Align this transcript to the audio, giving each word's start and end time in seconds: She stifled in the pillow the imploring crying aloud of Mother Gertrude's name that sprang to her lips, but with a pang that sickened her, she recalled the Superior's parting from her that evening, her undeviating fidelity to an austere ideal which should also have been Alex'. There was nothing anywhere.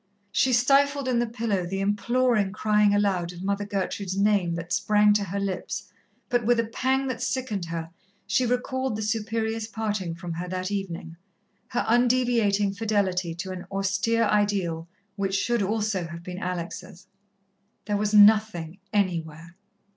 She 0.31 0.51
stifled 0.51 1.07
in 1.07 1.19
the 1.19 1.27
pillow 1.27 1.63
the 1.63 1.79
imploring 1.79 2.51
crying 2.53 2.91
aloud 2.95 3.31
of 3.33 3.43
Mother 3.43 3.65
Gertrude's 3.65 4.17
name 4.17 4.55
that 4.55 4.73
sprang 4.73 5.13
to 5.13 5.23
her 5.25 5.39
lips, 5.39 5.91
but 6.27 6.43
with 6.43 6.59
a 6.59 6.65
pang 6.65 7.05
that 7.05 7.21
sickened 7.21 7.65
her, 7.65 7.91
she 8.25 8.47
recalled 8.47 8.95
the 8.95 9.03
Superior's 9.03 9.67
parting 9.67 10.15
from 10.15 10.33
her 10.33 10.47
that 10.47 10.71
evening, 10.71 11.17
her 11.67 11.85
undeviating 11.87 12.73
fidelity 12.73 13.35
to 13.35 13.51
an 13.51 13.67
austere 13.69 14.23
ideal 14.23 14.87
which 15.17 15.35
should 15.35 15.61
also 15.61 16.07
have 16.07 16.23
been 16.23 16.39
Alex'. 16.39 17.05
There 17.85 17.95
was 17.95 18.11
nothing 18.11 18.79
anywhere. 18.91 19.53